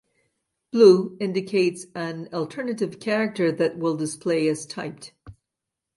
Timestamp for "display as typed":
3.95-5.11